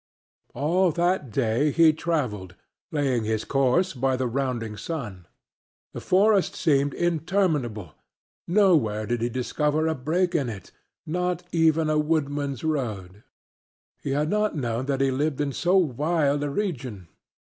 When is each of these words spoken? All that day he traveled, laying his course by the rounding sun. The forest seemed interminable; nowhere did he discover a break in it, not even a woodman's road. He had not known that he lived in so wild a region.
All 0.55 0.91
that 0.93 1.29
day 1.29 1.69
he 1.69 1.93
traveled, 1.93 2.55
laying 2.91 3.23
his 3.23 3.45
course 3.45 3.93
by 3.93 4.17
the 4.17 4.25
rounding 4.25 4.75
sun. 4.75 5.27
The 5.93 6.01
forest 6.01 6.55
seemed 6.55 6.95
interminable; 6.95 7.93
nowhere 8.47 9.05
did 9.05 9.21
he 9.21 9.29
discover 9.29 9.85
a 9.85 9.93
break 9.93 10.33
in 10.33 10.49
it, 10.49 10.71
not 11.05 11.43
even 11.51 11.87
a 11.87 11.99
woodman's 11.99 12.63
road. 12.63 13.21
He 14.01 14.09
had 14.09 14.31
not 14.31 14.55
known 14.55 14.87
that 14.87 15.01
he 15.01 15.11
lived 15.11 15.39
in 15.39 15.51
so 15.51 15.77
wild 15.77 16.41
a 16.43 16.49
region. 16.49 17.07